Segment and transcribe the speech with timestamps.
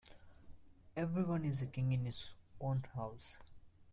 [0.97, 3.37] Every one is king in his own house.